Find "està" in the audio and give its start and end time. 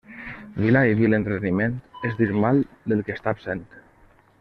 3.21-3.37